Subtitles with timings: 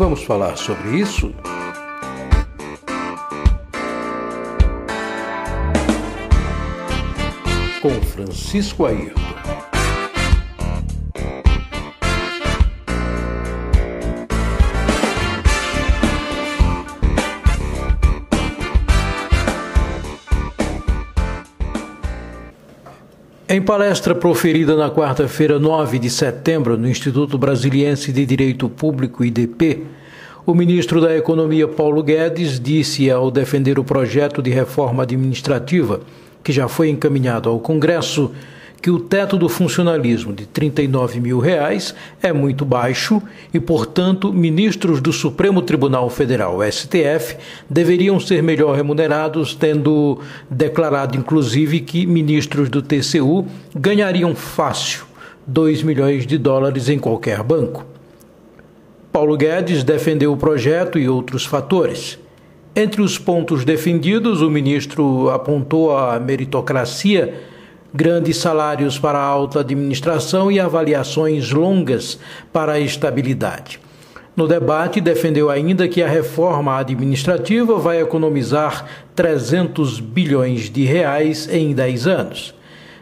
[0.00, 1.30] Vamos falar sobre isso?
[7.82, 9.39] Com Francisco Ayrton.
[23.52, 29.86] Em palestra proferida na quarta-feira, 9 de setembro, no Instituto Brasiliense de Direito Público, IDP,
[30.46, 36.00] o ministro da Economia, Paulo Guedes, disse ao defender o projeto de reforma administrativa,
[36.44, 38.30] que já foi encaminhado ao Congresso,
[38.82, 45.00] que o teto do funcionalismo de 39 mil reais é muito baixo e, portanto, ministros
[45.00, 47.36] do Supremo Tribunal Federal, STF,
[47.68, 55.04] deveriam ser melhor remunerados, tendo declarado, inclusive, que ministros do TCU ganhariam fácil
[55.46, 57.84] 2 milhões de dólares em qualquer banco.
[59.12, 62.18] Paulo Guedes defendeu o projeto e outros fatores.
[62.74, 67.34] Entre os pontos defendidos, o ministro apontou a meritocracia
[67.92, 72.18] grandes salários para a alta administração e avaliações longas
[72.52, 73.80] para a estabilidade.
[74.36, 81.74] No debate, defendeu ainda que a reforma administrativa vai economizar 300 bilhões de reais em
[81.74, 82.54] 10 anos.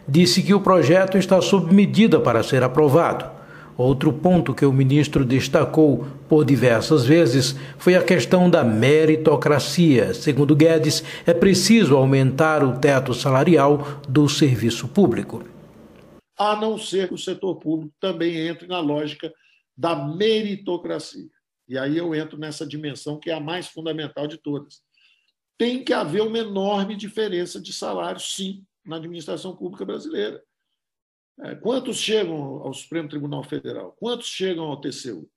[0.08, 3.37] Disse que o projeto está sob medida para ser aprovado.
[3.78, 10.12] Outro ponto que o ministro destacou por diversas vezes foi a questão da meritocracia.
[10.14, 15.44] Segundo Guedes, é preciso aumentar o teto salarial do serviço público.
[16.36, 19.32] A não ser que o setor público também entre na lógica
[19.76, 21.30] da meritocracia.
[21.68, 24.80] E aí eu entro nessa dimensão que é a mais fundamental de todas.
[25.56, 30.42] Tem que haver uma enorme diferença de salário, sim, na administração pública brasileira.
[31.40, 33.92] É, quantos chegam ao Supremo Tribunal Federal?
[33.98, 35.30] Quantos chegam ao TCU?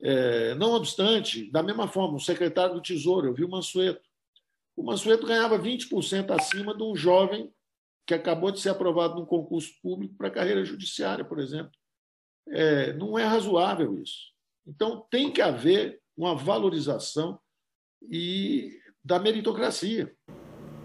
[0.00, 4.02] É, não obstante, da mesma forma, o secretário do Tesouro, eu vi o Mansueto.
[4.76, 7.52] O Mansueto ganhava 20% acima de um jovem
[8.04, 11.72] que acabou de ser aprovado num concurso público para carreira judiciária, por exemplo.
[12.48, 14.32] É, não é razoável isso.
[14.66, 17.38] Então, tem que haver uma valorização
[18.10, 20.12] e da meritocracia.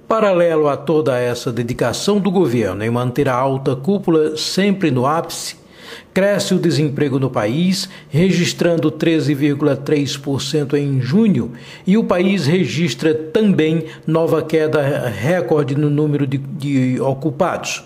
[0.08, 5.58] Paralelo a toda essa dedicação do governo em manter a alta cúpula sempre no ápice,
[6.14, 11.52] cresce o desemprego no país, registrando 13,3% em junho,
[11.86, 17.84] e o país registra também nova queda recorde no número de, de ocupados.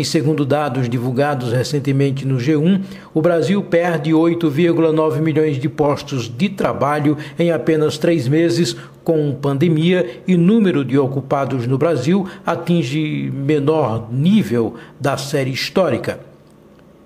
[0.00, 2.80] E segundo dados divulgados recentemente no G1,
[3.12, 8.74] o Brasil perde 8,9 milhões de postos de trabalho em apenas três meses
[9.04, 16.20] com pandemia e número de ocupados no Brasil atinge menor nível da série histórica.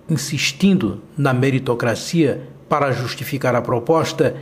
[0.09, 4.37] Insistindo na meritocracia para justificar a proposta,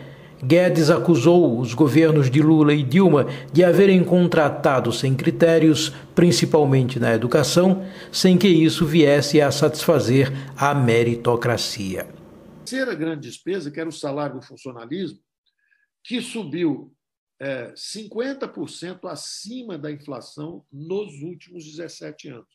[0.44, 7.14] Guedes acusou os governos de Lula e Dilma de haverem contratado sem critérios, principalmente na
[7.14, 12.02] educação, sem que isso viesse a satisfazer a meritocracia.
[12.02, 15.20] A terceira grande despesa, que era o salário do funcionalismo,
[16.02, 16.92] que subiu
[17.40, 22.48] é, 50% acima da inflação nos últimos 17 anos.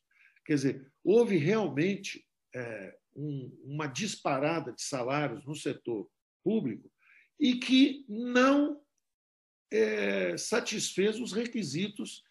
[0.46, 6.06] Quer dizer, houve realmente é, um, uma disparada de salários no setor
[6.44, 6.92] público
[7.40, 8.78] e que não
[9.72, 12.24] é, satisfez os requisitos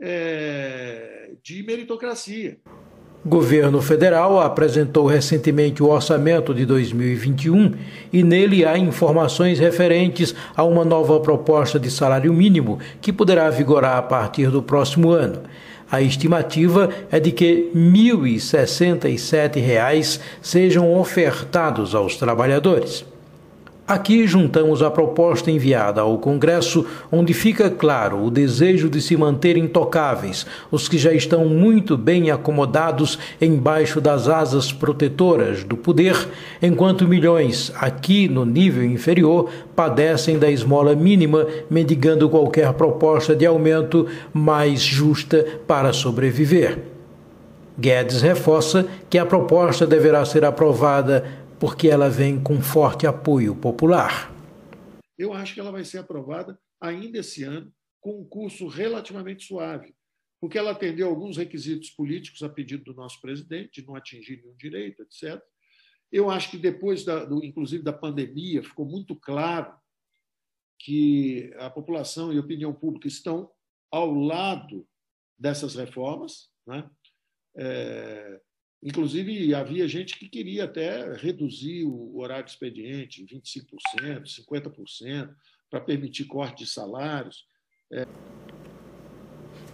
[0.00, 2.60] é, de meritocracia.
[3.24, 7.76] O governo federal apresentou recentemente o orçamento de 2021
[8.12, 13.96] e nele há informações referentes a uma nova proposta de salário mínimo que poderá vigorar
[13.96, 15.44] a partir do próximo ano.
[15.88, 23.11] A estimativa é de que R$ 1.067 sejam ofertados aos trabalhadores.
[23.86, 29.56] Aqui juntamos a proposta enviada ao Congresso, onde fica claro o desejo de se manter
[29.56, 36.16] intocáveis os que já estão muito bem acomodados embaixo das asas protetoras do poder,
[36.62, 44.06] enquanto milhões, aqui no nível inferior, padecem da esmola mínima, mendigando qualquer proposta de aumento
[44.32, 46.78] mais justa para sobreviver.
[47.76, 51.24] Guedes reforça que a proposta deverá ser aprovada
[51.62, 54.34] porque ela vem com forte apoio popular.
[55.16, 59.94] Eu acho que ela vai ser aprovada ainda esse ano, com um curso relativamente suave,
[60.40, 64.56] porque ela atendeu alguns requisitos políticos a pedido do nosso presidente, de não atingir nenhum
[64.56, 65.40] direito, etc.
[66.10, 69.72] Eu acho que depois, da, do, inclusive, da pandemia, ficou muito claro
[70.80, 73.48] que a população e a opinião pública estão
[73.88, 74.84] ao lado
[75.38, 76.50] dessas reformas.
[76.66, 76.90] Né?
[77.56, 78.40] É,
[78.82, 85.30] Inclusive, havia gente que queria até reduzir o horário de expediente 25%, 50%,
[85.70, 87.46] para permitir corte de salários.
[87.92, 88.04] É...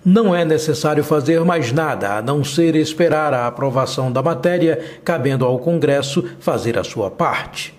[0.05, 5.45] Não é necessário fazer mais nada a não ser esperar a aprovação da matéria, cabendo
[5.45, 7.75] ao Congresso fazer a sua parte.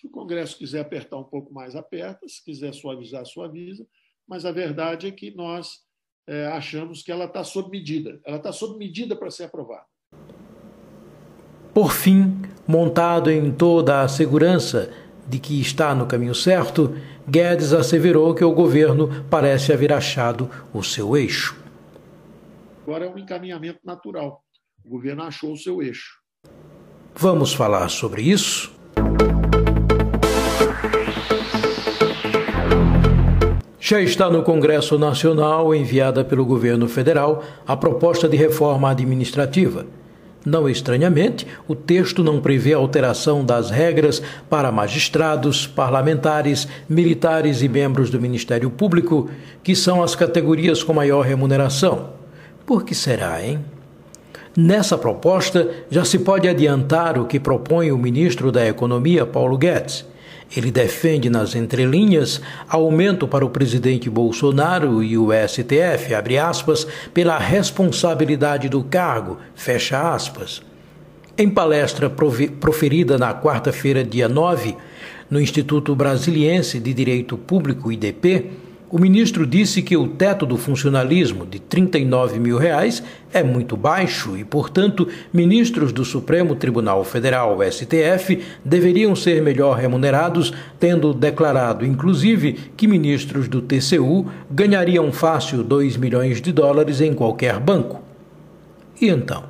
[0.00, 3.84] Se o Congresso quiser apertar um pouco mais, aperta, se quiser suavizar, suaviza,
[4.26, 5.80] mas a verdade é que nós
[6.28, 8.20] é, achamos que ela está sob medida.
[8.24, 9.86] Ela está sob medida para ser aprovada.
[11.78, 14.90] Por fim, montado em toda a segurança
[15.28, 20.82] de que está no caminho certo, Guedes asseverou que o governo parece haver achado o
[20.82, 21.56] seu eixo.
[22.82, 24.42] Agora é um encaminhamento natural.
[24.84, 26.18] O governo achou o seu eixo.
[27.14, 28.74] Vamos falar sobre isso?
[33.78, 39.86] Já está no Congresso Nacional, enviada pelo governo federal, a proposta de reforma administrativa.
[40.44, 48.08] Não estranhamente, o texto não prevê alteração das regras para magistrados, parlamentares, militares e membros
[48.08, 49.28] do Ministério Público,
[49.62, 52.10] que são as categorias com maior remuneração.
[52.64, 53.58] Por que será, hein?
[54.56, 60.07] Nessa proposta, já se pode adiantar o que propõe o ministro da Economia, Paulo Guedes
[60.56, 67.38] ele defende nas entrelinhas aumento para o presidente Bolsonaro e o STF, abre aspas, pela
[67.38, 70.62] responsabilidade do cargo, fecha aspas.
[71.36, 74.76] Em palestra proferida na quarta-feira, dia 9,
[75.30, 78.50] no Instituto Brasiliense de Direito Público, IDP,
[78.90, 83.02] o ministro disse que o teto do funcionalismo de 39 mil reais
[83.32, 90.54] é muito baixo e, portanto, ministros do Supremo Tribunal Federal, STF, deveriam ser melhor remunerados,
[90.80, 97.60] tendo declarado, inclusive, que ministros do TCU ganhariam fácil 2 milhões de dólares em qualquer
[97.60, 98.02] banco.
[99.00, 99.44] E então?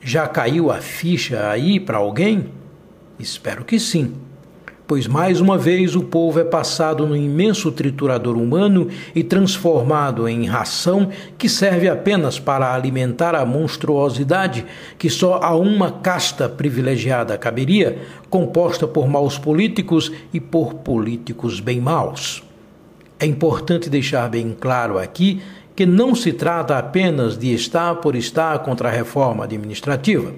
[0.00, 2.46] Já caiu a ficha aí para alguém?
[3.18, 4.14] Espero que sim
[4.86, 10.44] pois mais uma vez o povo é passado no imenso triturador humano e transformado em
[10.44, 11.08] ração
[11.38, 14.66] que serve apenas para alimentar a monstruosidade
[14.98, 17.98] que só a uma casta privilegiada caberia,
[18.28, 22.42] composta por maus políticos e por políticos bem maus.
[23.18, 25.40] É importante deixar bem claro aqui
[25.74, 30.32] que não se trata apenas de estar por estar contra a reforma administrativa.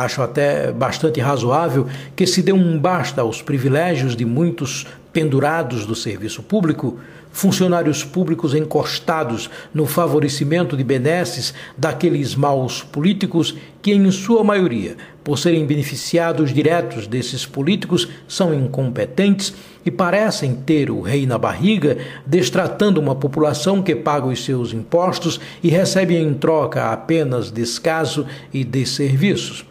[0.00, 1.86] Acho até bastante razoável
[2.16, 6.98] que se dê um basta aos privilégios de muitos pendurados do serviço público,
[7.30, 15.38] funcionários públicos encostados no favorecimento de benesses daqueles maus políticos que, em sua maioria, por
[15.38, 19.52] serem beneficiados diretos desses políticos, são incompetentes
[19.84, 25.38] e parecem ter o rei na barriga, destratando uma população que paga os seus impostos
[25.62, 29.68] e recebe em troca apenas descaso e desserviços.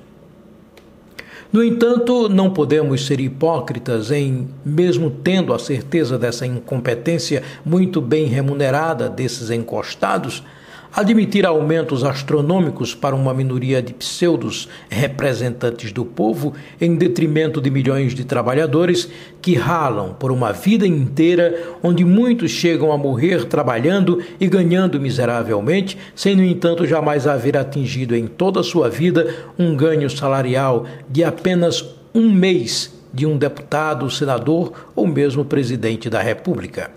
[1.52, 8.28] No entanto, não podemos ser hipócritas em, mesmo tendo a certeza dessa incompetência muito bem
[8.28, 10.44] remunerada desses encostados,
[10.94, 18.14] admitir aumentos astronômicos para uma minoria de pseudos representantes do povo em detrimento de milhões
[18.14, 19.10] de trabalhadores
[19.42, 25.98] que ralam por uma vida inteira, onde muitos chegam a morrer trabalhando e ganhando miseravelmente,
[26.16, 31.24] sem, no entanto, jamais haver atingido em toda a sua vida um ganho salarial de
[31.24, 36.92] apenas um mês de um deputado, senador ou mesmo presidente da República.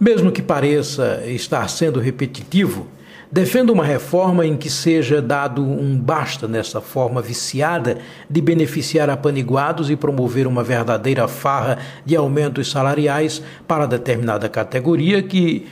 [0.00, 2.86] Mesmo que pareça estar sendo repetitivo,
[3.32, 7.98] defendo uma reforma em que seja dado um basta nessa forma viciada
[8.30, 15.66] de beneficiar apaniguados e promover uma verdadeira farra de aumentos salariais para determinada categoria que,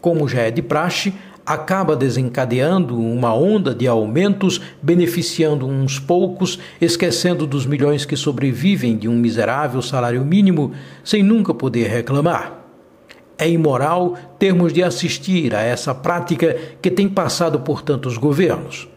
[0.00, 1.12] como já é de praxe,
[1.44, 9.06] acaba desencadeando uma onda de aumentos, beneficiando uns poucos, esquecendo dos milhões que sobrevivem de
[9.06, 10.72] um miserável salário mínimo
[11.04, 12.55] sem nunca poder reclamar.
[13.38, 18.88] É imoral termos de assistir a essa prática que tem passado por tantos governos.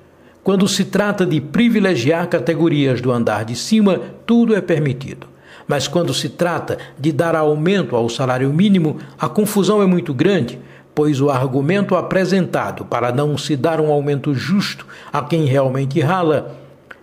[0.43, 5.27] Quando se trata de privilegiar categorias do andar de cima, tudo é permitido.
[5.67, 10.57] Mas quando se trata de dar aumento ao salário mínimo, a confusão é muito grande,
[10.95, 16.55] pois o argumento apresentado para não se dar um aumento justo a quem realmente rala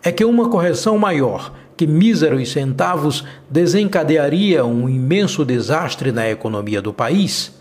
[0.02, 6.92] é que uma correção maior que míseros centavos desencadearia um imenso desastre na economia do
[6.92, 7.52] país?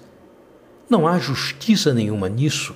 [0.89, 2.75] Não há justiça nenhuma nisso.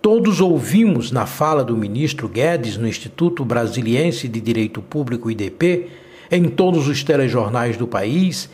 [0.00, 5.88] Todos ouvimos na fala do ministro Guedes no Instituto Brasiliense de Direito Público IDP,
[6.30, 8.48] em todos os telejornais do país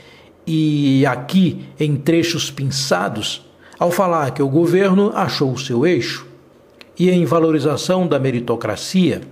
[0.47, 3.47] e aqui em trechos pinçados,
[3.79, 6.27] ao falar que o governo achou o seu eixo.
[6.99, 9.23] e em valorização da meritocracia.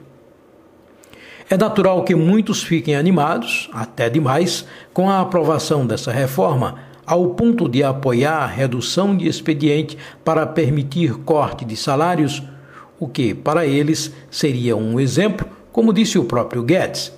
[1.52, 4.64] É natural que muitos fiquem animados, até demais,
[4.94, 11.14] com a aprovação dessa reforma, ao ponto de apoiar a redução de expediente para permitir
[11.24, 12.40] corte de salários,
[13.00, 17.12] o que, para eles, seria um exemplo, como disse o próprio Guedes.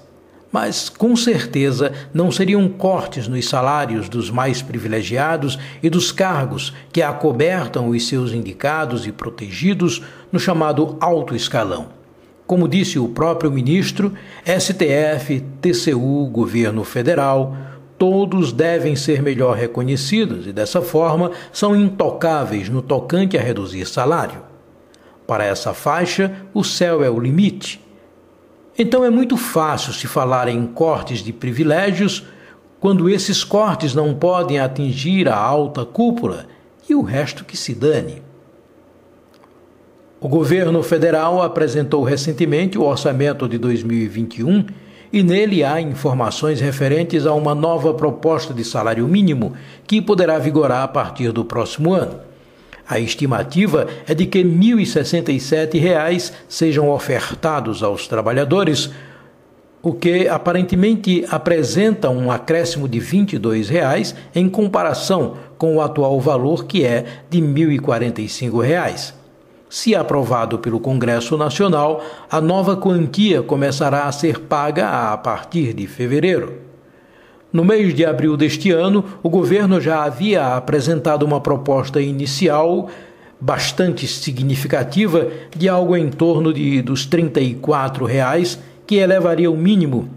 [0.51, 7.03] Mas, com certeza, não seriam cortes nos salários dos mais privilegiados e dos cargos que
[7.03, 10.01] acobertam os seus indicados e protegidos
[10.33, 12.01] no chamado alto escalão.
[12.53, 14.13] Como disse o próprio ministro,
[14.45, 17.57] STF, TCU, governo federal,
[17.97, 24.43] todos devem ser melhor reconhecidos e, dessa forma, são intocáveis no tocante a reduzir salário.
[25.27, 27.81] Para essa faixa, o céu é o limite.
[28.79, 32.27] Então é muito fácil se falar em cortes de privilégios
[32.79, 36.49] quando esses cortes não podem atingir a alta cúpula
[36.87, 38.21] e o resto que se dane.
[40.23, 44.67] O governo federal apresentou recentemente o orçamento de 2021
[45.13, 50.85] e nele há informações referentes a uma nova proposta de salário mínimo que poderá vigorar
[50.85, 52.21] a partir do próximo ano.
[52.89, 58.91] A estimativa é de que R$ 1.067 sejam ofertados aos trabalhadores,
[59.83, 66.65] o que aparentemente apresenta um acréscimo de 22 reais em comparação com o atual valor
[66.65, 69.22] que é de 1.045 reais.
[69.73, 75.87] Se aprovado pelo Congresso Nacional, a nova quantia começará a ser paga a partir de
[75.87, 76.59] fevereiro.
[77.51, 82.91] No mês de abril deste ano, o governo já havia apresentado uma proposta inicial
[83.41, 90.11] bastante significativa de algo em torno de dos 34 reais, que elevaria o mínimo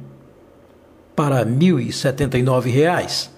[1.15, 3.33] para 1.079 reais.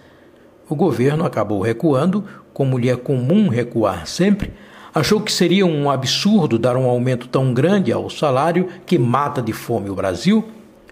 [0.67, 2.23] O governo acabou recuando,
[2.55, 4.51] como lhe é comum recuar sempre,
[4.97, 9.53] achou que seria um absurdo dar um aumento tão grande ao salário que mata de
[9.53, 10.43] fome o Brasil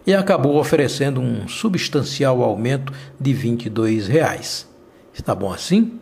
[0.06, 4.68] e acabou oferecendo um substancial aumento de 22 reais.
[5.12, 6.00] Está bom assim?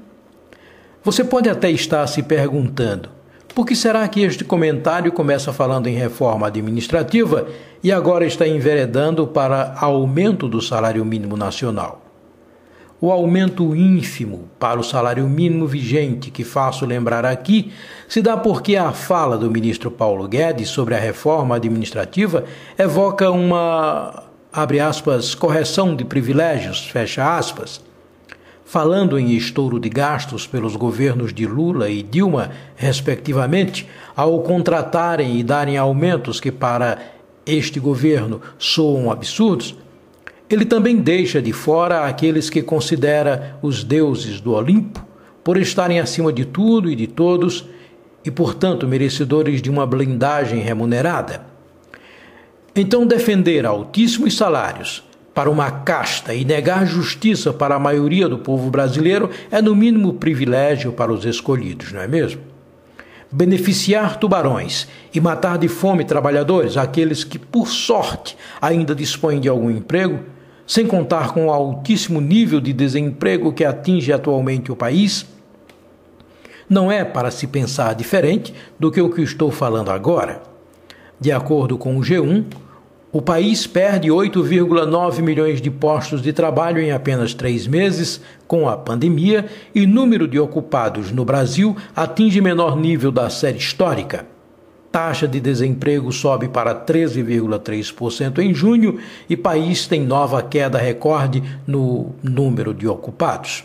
[1.02, 3.10] Você pode até estar se perguntando:
[3.56, 7.48] por que será que este comentário começa falando em reforma administrativa
[7.82, 12.03] e agora está enveredando para aumento do salário mínimo nacional?
[13.04, 17.70] O aumento ínfimo para o salário mínimo vigente, que faço lembrar aqui,
[18.08, 22.46] se dá porque a fala do ministro Paulo Guedes sobre a reforma administrativa
[22.78, 27.84] evoca uma, abre aspas, correção de privilégios, fecha aspas.
[28.64, 35.44] Falando em estouro de gastos pelos governos de Lula e Dilma, respectivamente, ao contratarem e
[35.44, 37.00] darem aumentos que para
[37.46, 39.76] este governo soam absurdos,
[40.50, 45.06] ele também deixa de fora aqueles que considera os deuses do Olimpo
[45.44, 47.68] por estarem acima de tudo e de todos
[48.24, 51.46] e, portanto, merecedores de uma blindagem remunerada.
[52.76, 58.70] Então, defender altíssimos salários para uma casta e negar justiça para a maioria do povo
[58.70, 62.42] brasileiro é, no mínimo, privilégio para os escolhidos, não é mesmo?
[63.32, 69.72] Beneficiar tubarões e matar de fome trabalhadores, aqueles que, por sorte, ainda dispõem de algum
[69.72, 70.20] emprego,
[70.66, 75.26] sem contar com o altíssimo nível de desemprego que atinge atualmente o país,
[76.70, 80.42] não é para se pensar diferente do que o que estou falando agora.
[81.20, 82.46] De acordo com o G1,
[83.12, 88.76] o país perde 8,9 milhões de postos de trabalho em apenas três meses com a
[88.76, 94.33] pandemia e número de ocupados no Brasil atinge menor nível da série histórica
[94.94, 102.12] taxa de desemprego sobe para 13,3% em junho e país tem nova queda recorde no
[102.22, 103.64] número de ocupados.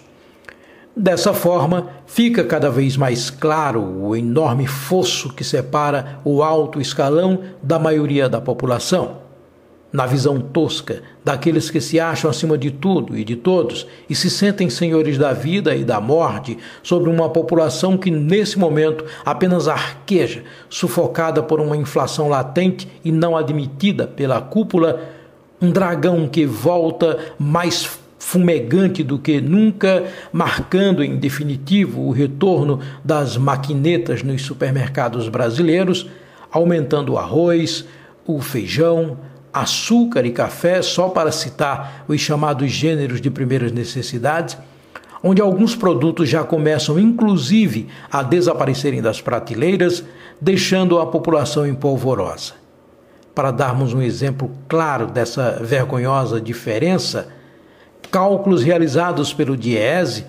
[0.96, 7.42] Dessa forma, fica cada vez mais claro o enorme fosso que separa o alto escalão
[7.62, 9.27] da maioria da população
[9.92, 14.28] na visão tosca daqueles que se acham acima de tudo e de todos e se
[14.28, 20.44] sentem senhores da vida e da morte sobre uma população que nesse momento apenas arqueja,
[20.68, 25.00] sufocada por uma inflação latente e não admitida pela cúpula,
[25.60, 33.36] um dragão que volta mais fumegante do que nunca, marcando em definitivo o retorno das
[33.36, 36.06] maquinetas nos supermercados brasileiros,
[36.50, 37.86] aumentando o arroz,
[38.26, 39.16] o feijão,
[39.52, 44.56] açúcar e café, só para citar os chamados gêneros de primeiras necessidades,
[45.22, 50.04] onde alguns produtos já começam inclusive a desaparecerem das prateleiras,
[50.40, 52.54] deixando a população em polvorosa.
[53.34, 57.28] Para darmos um exemplo claro dessa vergonhosa diferença,
[58.10, 60.24] cálculos realizados pelo DIESE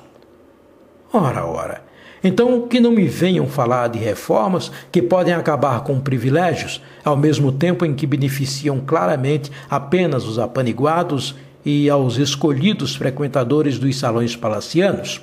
[1.12, 1.84] Ora, ora.
[2.24, 7.51] Então, que não me venham falar de reformas que podem acabar com privilégios, ao mesmo
[7.51, 11.34] tempo em que beneficiam claramente apenas os apaniguados
[11.66, 15.20] e aos escolhidos frequentadores dos salões palacianos.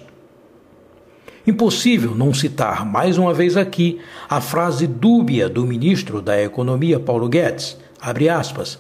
[1.47, 7.29] Impossível não citar mais uma vez aqui a frase dúbia do ministro da Economia Paulo
[7.29, 8.79] Guedes, abre aspas,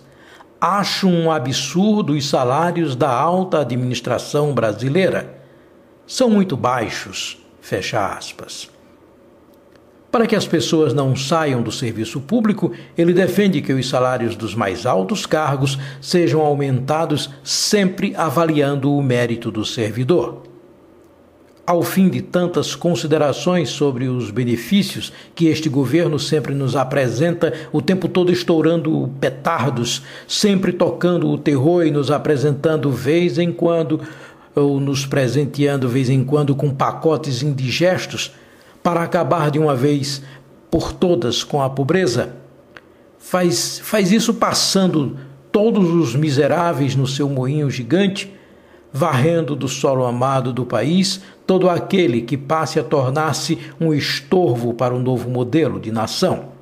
[0.60, 5.42] acho um absurdo os salários da alta administração brasileira.
[6.06, 8.71] São muito baixos, fecha aspas.
[10.12, 14.54] Para que as pessoas não saiam do serviço público, ele defende que os salários dos
[14.54, 20.42] mais altos cargos sejam aumentados sempre avaliando o mérito do servidor.
[21.66, 27.80] Ao fim de tantas considerações sobre os benefícios que este governo sempre nos apresenta, o
[27.80, 33.98] tempo todo estourando petardos, sempre tocando o terror e nos apresentando vez em quando,
[34.54, 38.32] ou nos presenteando vez em quando com pacotes indigestos,
[38.82, 40.22] para acabar de uma vez
[40.70, 42.36] por todas com a pobreza?
[43.18, 45.16] Faz, faz isso passando
[45.50, 48.32] todos os miseráveis no seu moinho gigante
[48.92, 54.94] varrendo do solo amado do país todo aquele que passe a tornar-se um estorvo para
[54.94, 56.52] um novo modelo de nação.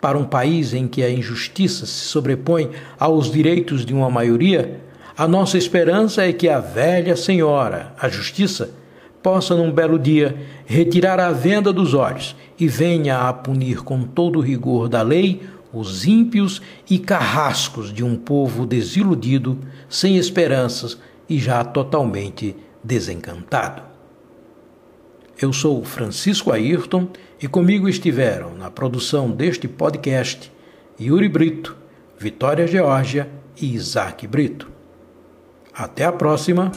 [0.00, 4.80] Para um país em que a injustiça se sobrepõe aos direitos de uma maioria,
[5.16, 8.70] a nossa esperança é que a velha senhora, a justiça,
[9.26, 14.38] possa num belo dia retirar a venda dos olhos e venha a punir com todo
[14.38, 15.42] o rigor da lei
[15.72, 20.96] os ímpios e carrascos de um povo desiludido, sem esperanças
[21.28, 22.54] e já totalmente
[22.84, 23.82] desencantado.
[25.42, 27.08] Eu sou Francisco Ayrton
[27.42, 30.52] e comigo estiveram na produção deste podcast
[31.00, 31.76] Yuri Brito,
[32.16, 33.28] Vitória Geórgia
[33.60, 34.70] e Isaac Brito.
[35.74, 36.70] Até a próxima!